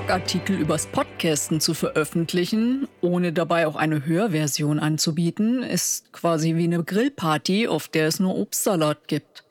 [0.00, 6.82] Blogartikel übers Podcasten zu veröffentlichen, ohne dabei auch eine Hörversion anzubieten, ist quasi wie eine
[6.82, 9.44] Grillparty, auf der es nur Obstsalat gibt.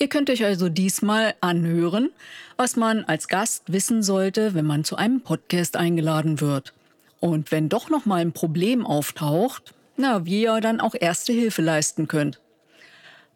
[0.00, 2.10] Ihr könnt euch also diesmal anhören,
[2.56, 6.74] was man als Gast wissen sollte, wenn man zu einem Podcast eingeladen wird.
[7.20, 11.62] Und wenn doch noch mal ein Problem auftaucht, na, wie ihr dann auch erste Hilfe
[11.62, 12.40] leisten könnt.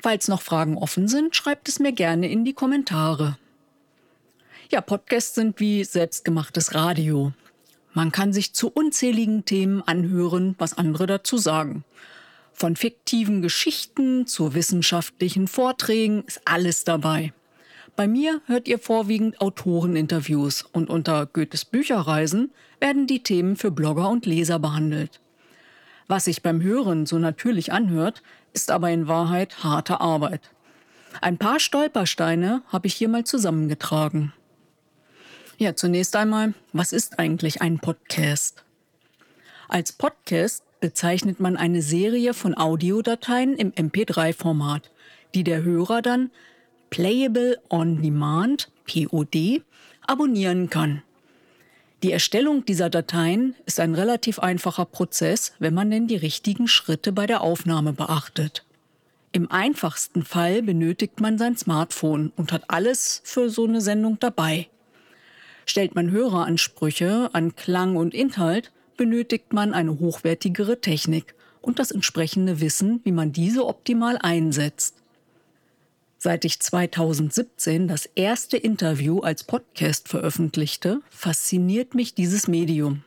[0.03, 3.39] Falls noch Fragen offen sind, schreibt es mir gerne in die Kommentare.
[4.69, 7.33] Ja, Podcasts sind wie selbstgemachtes Radio.
[7.95, 11.85] Man kann sich zu unzähligen Themen anhören, was andere dazu sagen.
[12.53, 17.33] Von fiktiven Geschichten zu wissenschaftlichen Vorträgen ist alles dabei.
[17.95, 24.09] Bei mir hört ihr vorwiegend Autoreninterviews und unter Goethes Bücherreisen werden die Themen für Blogger
[24.09, 25.21] und Leser behandelt.
[26.09, 28.21] Was sich beim Hören so natürlich anhört,
[28.53, 30.51] ist aber in Wahrheit harte Arbeit.
[31.21, 34.33] Ein paar Stolpersteine habe ich hier mal zusammengetragen.
[35.59, 38.63] Ja, zunächst einmal, was ist eigentlich ein Podcast?
[39.69, 44.91] Als Podcast bezeichnet man eine Serie von Audiodateien im MP3-Format,
[45.35, 46.31] die der Hörer dann
[46.91, 49.63] Playable on Demand, POD,
[50.07, 51.03] abonnieren kann.
[52.03, 57.13] Die Erstellung dieser Dateien ist ein relativ einfacher Prozess, wenn man denn die richtigen Schritte
[57.13, 58.67] bei der Aufnahme beachtet.
[59.33, 64.69] Im einfachsten Fall benötigt man sein Smartphone und hat alles für so eine Sendung dabei.
[65.67, 72.61] Stellt man Höreransprüche an Klang und Inhalt, benötigt man eine hochwertigere Technik und das entsprechende
[72.61, 74.95] Wissen, wie man diese optimal einsetzt.
[76.19, 83.03] Seit ich 2017 das erste Interview als Podcast veröffentlichte, fasziniert mich dieses Medium.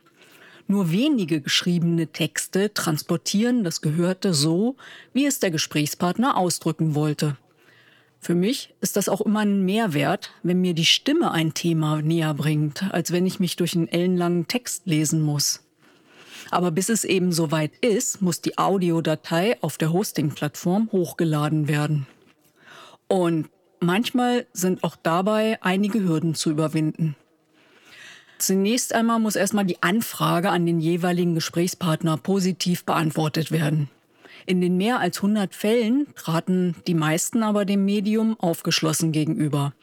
[0.67, 4.75] Nur wenige geschriebene Texte transportieren das Gehörte so,
[5.13, 7.37] wie es der Gesprächspartner ausdrücken wollte.
[8.19, 12.33] Für mich ist das auch immer ein Mehrwert, wenn mir die Stimme ein Thema näher
[12.33, 15.63] bringt, als wenn ich mich durch einen ellenlangen Text lesen muss.
[16.52, 22.07] Aber bis es eben soweit ist, muss die Audiodatei auf der Hosting-Plattform hochgeladen werden.
[23.07, 23.49] Und
[23.80, 27.15] manchmal sind auch dabei einige Hürden zu überwinden.
[28.37, 33.89] Zunächst einmal muss erstmal die Anfrage an den jeweiligen Gesprächspartner positiv beantwortet werden.
[34.49, 39.73] In den mehr als 100 Fällen traten die meisten aber dem Medium aufgeschlossen gegenüber.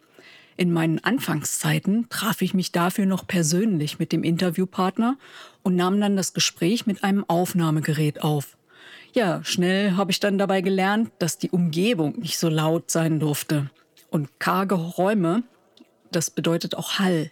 [0.56, 5.18] In meinen Anfangszeiten traf ich mich dafür noch persönlich mit dem Interviewpartner
[5.62, 8.56] und nahm dann das Gespräch mit einem Aufnahmegerät auf.
[9.12, 13.70] Ja, schnell habe ich dann dabei gelernt, dass die Umgebung nicht so laut sein durfte.
[14.10, 15.44] Und karge Räume,
[16.10, 17.30] das bedeutet auch Hall.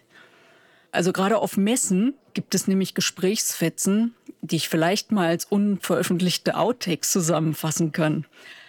[0.93, 7.11] Also gerade auf Messen gibt es nämlich Gesprächsfetzen, die ich vielleicht mal als unveröffentlichte Outtakes
[7.11, 8.25] zusammenfassen kann.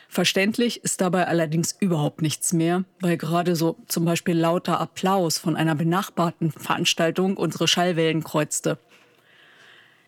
[0.08, 5.56] Verständlich ist dabei allerdings überhaupt nichts mehr, weil gerade so zum Beispiel lauter Applaus von
[5.56, 8.78] einer benachbarten Veranstaltung unsere Schallwellen kreuzte.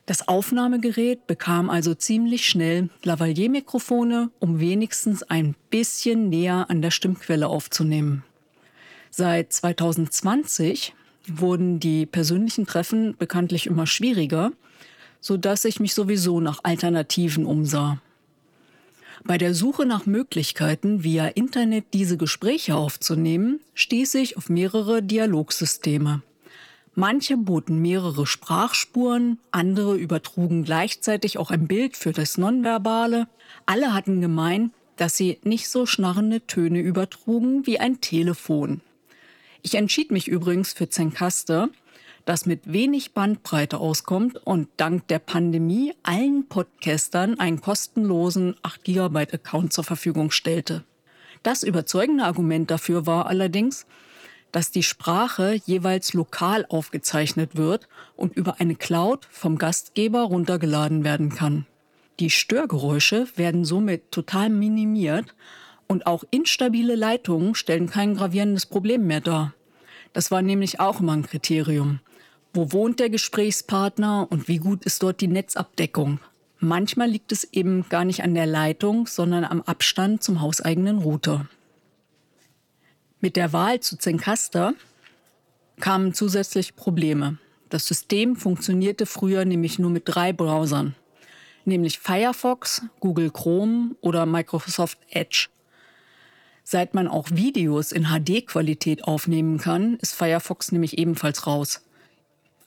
[0.07, 7.49] Das Aufnahmegerät bekam also ziemlich schnell Lavalier-Mikrofone, um wenigstens ein bisschen näher an der Stimmquelle
[7.49, 8.25] aufzunehmen.
[9.11, 10.95] Seit 2020
[11.37, 14.53] wurden die persönlichen Treffen bekanntlich immer schwieriger,
[15.21, 18.01] so dass ich mich sowieso nach Alternativen umsah.
[19.25, 26.23] Bei der Suche nach Möglichkeiten, via Internet diese Gespräche aufzunehmen, stieß ich auf mehrere Dialogsysteme.
[26.95, 33.29] Manche boten mehrere Sprachspuren, andere übertrugen gleichzeitig auch ein Bild für das Nonverbale.
[33.67, 38.81] Alle hatten gemein, dass sie nicht so schnarrende Töne übertrugen wie ein Telefon.
[39.63, 41.69] Ich entschied mich übrigens für Zencaster,
[42.25, 49.19] das mit wenig Bandbreite auskommt und dank der Pandemie allen Podcastern einen kostenlosen 8 GB
[49.33, 50.85] Account zur Verfügung stellte.
[51.43, 53.87] Das überzeugende Argument dafür war allerdings,
[54.53, 61.31] dass die Sprache jeweils lokal aufgezeichnet wird und über eine Cloud vom Gastgeber runtergeladen werden
[61.31, 61.67] kann.
[62.21, 65.35] Die Störgeräusche werden somit total minimiert
[65.89, 69.55] und auch instabile Leitungen stellen kein gravierendes Problem mehr dar.
[70.13, 72.01] Das war nämlich auch immer ein Kriterium.
[72.55, 76.21] Wo wohnt der Gesprächspartner und wie gut ist dort die Netzabdeckung?
[76.61, 81.49] Manchmal liegt es eben gar nicht an der Leitung, sondern am Abstand zum hauseigenen Router.
[83.21, 84.75] Mit der Wahl zu Zencaster
[85.79, 87.39] kamen zusätzlich Probleme.
[87.69, 90.95] Das System funktionierte früher nämlich nur mit drei Browsern,
[91.65, 95.49] nämlich Firefox, Google Chrome oder Microsoft Edge.
[96.71, 101.81] Seit man auch Videos in HD-Qualität aufnehmen kann, ist Firefox nämlich ebenfalls raus.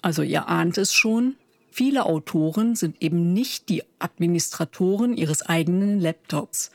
[0.02, 1.36] Also ihr ahnt es schon,
[1.70, 6.72] viele Autoren sind eben nicht die Administratoren ihres eigenen Laptops.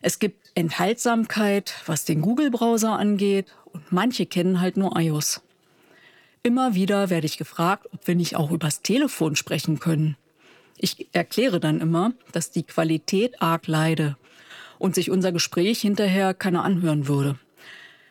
[0.00, 5.42] Es gibt Enthaltsamkeit, was den Google-Browser angeht, und manche kennen halt nur iOS.
[6.42, 10.16] Immer wieder werde ich gefragt, ob wir nicht auch übers Telefon sprechen können.
[10.78, 14.16] Ich erkläre dann immer, dass die Qualität arg leide
[14.78, 17.38] und sich unser Gespräch hinterher keiner anhören würde.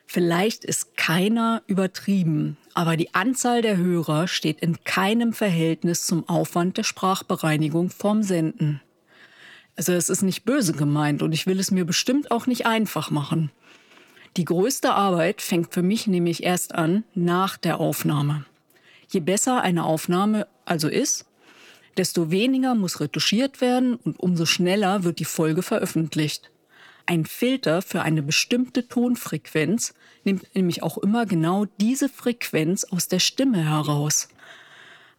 [0.06, 6.78] Vielleicht ist keiner übertrieben, aber die Anzahl der Hörer steht in keinem Verhältnis zum Aufwand
[6.78, 8.82] der Sprachbereinigung vorm Senden.
[9.76, 13.12] Also es ist nicht böse gemeint und ich will es mir bestimmt auch nicht einfach
[13.12, 13.52] machen.
[14.38, 18.46] Die größte Arbeit fängt für mich nämlich erst an nach der Aufnahme.
[19.10, 21.26] Je besser eine Aufnahme also ist,
[21.98, 26.52] desto weniger muss retuschiert werden und umso schneller wird die Folge veröffentlicht.
[27.10, 29.94] Ein Filter für eine bestimmte Tonfrequenz
[30.26, 34.28] nimmt nämlich auch immer genau diese Frequenz aus der Stimme heraus.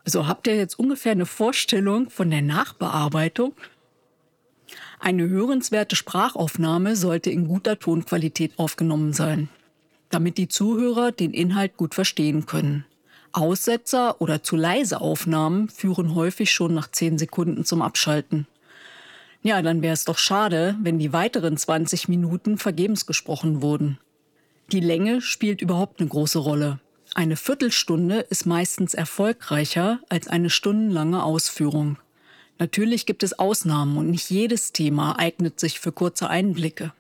[0.05, 3.55] Also habt ihr jetzt ungefähr eine Vorstellung von der Nachbearbeitung?
[5.01, 9.49] Eine hörenswerte Sprachaufnahme sollte in guter Tonqualität aufgenommen sein,
[10.11, 12.85] damit die Zuhörer den Inhalt gut verstehen können.
[13.33, 18.47] Aussetzer oder zu leise Aufnahmen führen häufig schon nach 10 Sekunden zum Abschalten.
[19.49, 23.99] Ja, dann wäre es doch schade, wenn die weiteren 20 Minuten vergebens gesprochen wurden.
[24.73, 26.81] Die Länge spielt überhaupt eine große Rolle.
[27.15, 31.97] Eine Viertelstunde ist meistens erfolgreicher als eine stundenlange Ausführung.
[32.59, 36.93] Natürlich gibt es Ausnahmen und nicht jedes Thema eignet sich für kurze Einblicke.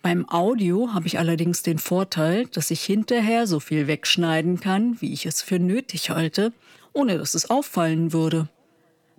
[0.00, 5.12] Beim Audio habe ich allerdings den Vorteil, dass ich hinterher so viel wegschneiden kann, wie
[5.12, 6.52] ich es für nötig halte,
[6.92, 8.48] ohne dass es auffallen würde.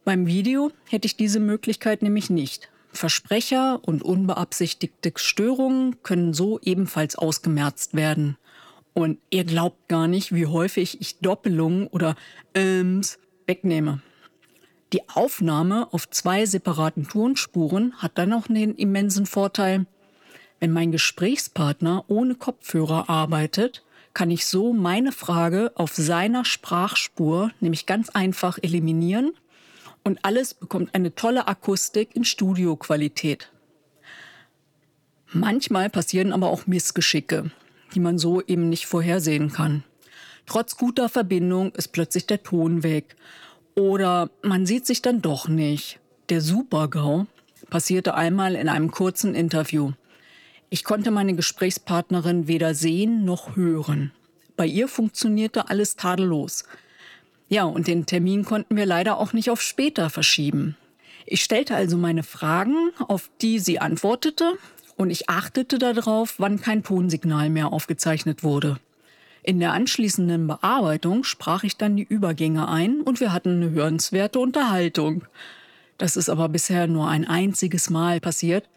[0.05, 2.69] Beim Video hätte ich diese Möglichkeit nämlich nicht.
[2.91, 8.37] Versprecher und unbeabsichtigte Störungen können so ebenfalls ausgemerzt werden.
[8.93, 12.15] Und ihr glaubt gar nicht, wie häufig ich Doppelungen oder
[12.53, 13.17] Ähms
[13.47, 14.01] wegnehme.
[14.91, 19.87] Die Aufnahme auf zwei separaten Tonspuren hat dann auch einen immensen Vorteil.
[20.59, 23.83] Wenn mein Gesprächspartner ohne Kopfhörer arbeitet,
[24.13, 29.31] kann ich so meine Frage auf seiner Sprachspur nämlich ganz einfach eliminieren
[30.03, 33.49] und alles bekommt eine tolle Akustik in Studioqualität.
[35.31, 37.51] Manchmal passieren aber auch Missgeschicke,
[37.95, 39.83] die man so eben nicht vorhersehen kann.
[40.45, 43.15] Trotz guter Verbindung ist plötzlich der Ton weg.
[43.75, 45.99] Oder man sieht sich dann doch nicht.
[46.29, 47.25] Der Supergau
[47.69, 49.93] passierte einmal in einem kurzen Interview.
[50.69, 54.11] Ich konnte meine Gesprächspartnerin weder sehen noch hören.
[54.55, 56.65] Bei ihr funktionierte alles tadellos.
[57.53, 60.75] Ja, und den Termin konnten wir leider auch nicht auf später verschieben.
[61.27, 64.57] Ich stellte also meine Fragen, auf die sie antwortete,
[64.95, 68.79] und ich achtete darauf, wann kein Tonsignal mehr aufgezeichnet wurde.
[69.43, 74.39] In der anschließenden Bearbeitung sprach ich dann die Übergänge ein und wir hatten eine hörenswerte
[74.39, 75.25] Unterhaltung.
[75.99, 78.67] Das ist aber bisher nur ein einziges Mal passiert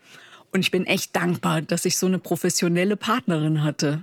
[0.52, 4.02] und ich bin echt dankbar, dass ich so eine professionelle Partnerin hatte.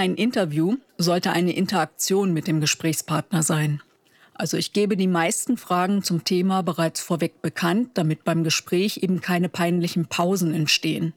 [0.00, 3.82] Ein Interview sollte eine Interaktion mit dem Gesprächspartner sein.
[4.32, 9.20] Also ich gebe die meisten Fragen zum Thema bereits vorweg bekannt, damit beim Gespräch eben
[9.20, 11.12] keine peinlichen Pausen entstehen.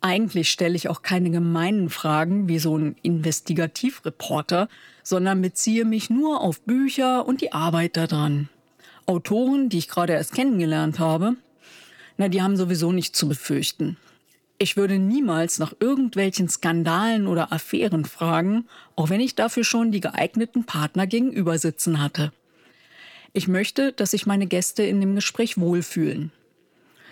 [0.00, 4.68] Eigentlich stelle ich auch keine gemeinen Fragen wie so ein Investigativreporter,
[5.02, 8.48] sondern beziehe mich nur auf Bücher und die Arbeit daran.
[9.06, 11.34] Autoren, die ich gerade erst kennengelernt habe,
[12.16, 13.96] na, die haben sowieso nichts zu befürchten.
[14.62, 20.02] Ich würde niemals nach irgendwelchen Skandalen oder Affären fragen, auch wenn ich dafür schon die
[20.02, 22.30] geeigneten Partner gegenüber sitzen hatte.
[23.32, 26.30] Ich möchte, dass sich meine Gäste in dem Gespräch wohlfühlen.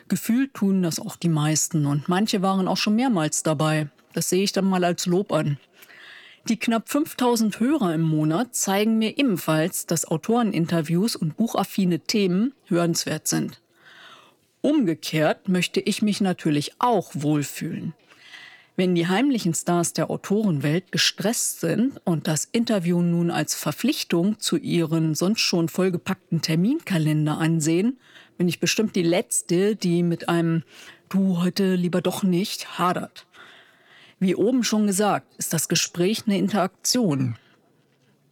[0.09, 3.89] Gefühlt tun das auch die meisten und manche waren auch schon mehrmals dabei.
[4.13, 5.57] Das sehe ich dann mal als Lob an.
[6.51, 13.27] Die knapp 5000 Hörer im Monat zeigen mir ebenfalls, dass Autoreninterviews und buchaffine Themen hörenswert
[13.27, 13.63] sind.
[14.61, 17.95] Umgekehrt möchte ich mich natürlich auch wohlfühlen.
[18.79, 24.57] Wenn die heimlichen Stars der Autorenwelt gestresst sind und das Interview nun als Verpflichtung zu
[24.57, 27.99] ihren sonst schon vollgepackten Terminkalender ansehen,
[28.37, 30.63] bin ich bestimmt die Letzte, die mit einem
[31.09, 33.27] Du heute lieber doch nicht hadert.
[34.21, 37.37] Wie oben schon gesagt, ist das Gespräch eine Interaktion.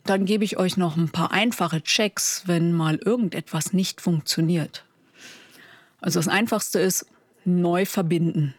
[0.05, 4.86] Dann gebe ich euch noch ein paar einfache Checks, wenn mal irgendetwas nicht funktioniert.
[6.01, 7.07] Also das Einfachste ist
[7.45, 8.55] neu verbinden.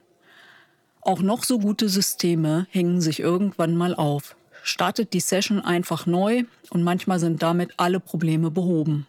[1.01, 4.36] Auch noch so gute Systeme hängen sich irgendwann mal auf.
[4.63, 9.08] Startet die Session einfach neu und manchmal sind damit alle Probleme behoben.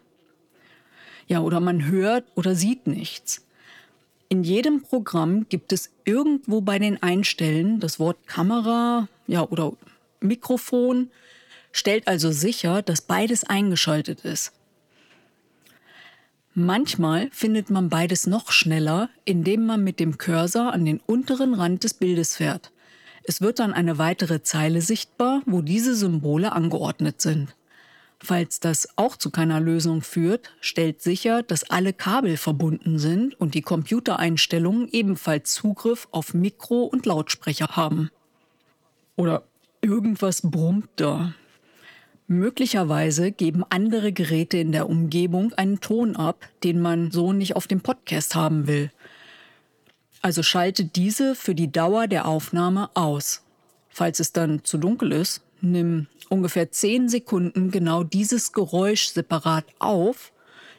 [1.27, 3.45] Ja, oder man hört oder sieht nichts.
[4.29, 9.73] In jedem Programm gibt es irgendwo bei den Einstellen das Wort Kamera ja, oder
[10.21, 11.11] Mikrofon,
[11.71, 14.53] stellt also sicher, dass beides eingeschaltet ist.
[16.61, 21.85] Manchmal findet man beides noch schneller, indem man mit dem Cursor an den unteren Rand
[21.85, 22.73] des Bildes fährt.
[23.23, 27.55] Es wird dann eine weitere Zeile sichtbar, wo diese Symbole angeordnet sind.
[28.21, 33.53] Falls das auch zu keiner Lösung führt, stellt sicher, dass alle Kabel verbunden sind und
[33.53, 38.11] die Computereinstellungen ebenfalls Zugriff auf Mikro und Lautsprecher haben.
[39.15, 39.43] Oder
[39.79, 41.33] irgendwas brummt da.
[42.31, 47.65] Möglicherweise geben andere Geräte in der Umgebung einen Ton ab, den man so nicht auf
[47.65, 48.91] dem Podcast haben will.
[50.21, 53.41] Also schalte diese für die Dauer der Aufnahme aus.
[53.89, 60.31] Falls es dann zu dunkel ist, nimm ungefähr 10 Sekunden genau dieses Geräusch separat auf,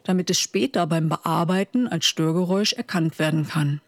[0.05, 3.81] damit es später beim Bearbeiten als Störgeräusch erkannt werden kann.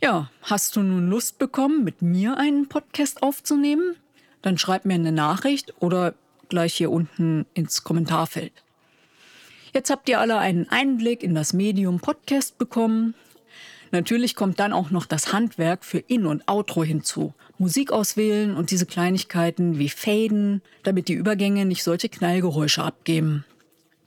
[0.00, 3.96] Ja, hast du nun Lust bekommen, mit mir einen Podcast aufzunehmen?
[4.40, 6.14] Dann schreib mir eine Nachricht oder
[6.48, 8.52] gleich hier unten ins Kommentarfeld.
[9.74, 13.14] Jetzt habt ihr alle einen Einblick in das Medium Podcast bekommen.
[13.90, 17.34] Natürlich kommt dann auch noch das Handwerk für In- und Outro hinzu.
[17.58, 23.44] Musik auswählen und diese Kleinigkeiten wie Faden, damit die Übergänge nicht solche Knallgeräusche abgeben.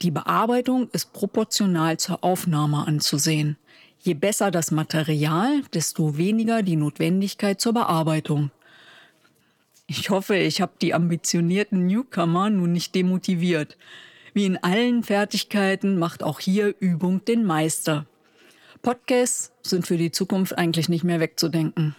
[0.02, 3.56] Die Bearbeitung ist proportional zur Aufnahme anzusehen.
[4.00, 8.50] Je besser das Material, desto weniger die Notwendigkeit zur Bearbeitung.
[9.94, 13.76] Ich hoffe, ich habe die ambitionierten Newcomer nun nicht demotiviert.
[14.32, 18.06] Wie in allen Fertigkeiten macht auch hier Übung den Meister.
[18.80, 21.94] Podcasts sind für die Zukunft eigentlich nicht mehr wegzudenken.